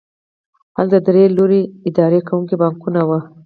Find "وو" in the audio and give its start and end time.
3.07-3.19